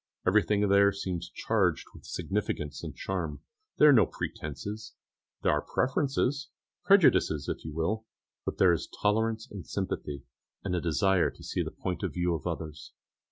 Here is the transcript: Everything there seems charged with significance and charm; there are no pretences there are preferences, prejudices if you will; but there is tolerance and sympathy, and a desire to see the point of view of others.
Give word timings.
Everything 0.25 0.67
there 0.67 0.91
seems 0.91 1.29
charged 1.29 1.85
with 1.93 2.05
significance 2.05 2.81
and 2.83 2.95
charm; 2.95 3.41
there 3.77 3.87
are 3.89 3.93
no 3.93 4.07
pretences 4.07 4.95
there 5.43 5.51
are 5.51 5.61
preferences, 5.61 6.49
prejudices 6.83 7.47
if 7.47 7.63
you 7.63 7.71
will; 7.71 8.07
but 8.43 8.57
there 8.57 8.73
is 8.73 8.87
tolerance 9.03 9.47
and 9.51 9.67
sympathy, 9.67 10.23
and 10.63 10.73
a 10.75 10.81
desire 10.81 11.29
to 11.29 11.43
see 11.43 11.61
the 11.61 11.69
point 11.69 12.01
of 12.01 12.15
view 12.15 12.33
of 12.33 12.47
others. 12.47 12.93